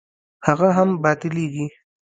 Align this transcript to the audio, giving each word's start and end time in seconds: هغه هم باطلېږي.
هغه 0.47 0.69
هم 0.77 0.89
باطلېږي. 1.03 1.67